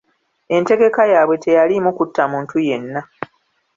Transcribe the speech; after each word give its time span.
Entegeka 0.55 1.01
yaabwe 1.11 1.35
teyaliimu 1.43 1.91
kutta 1.97 2.23
muntu 2.31 2.55
yenna. 2.67 3.01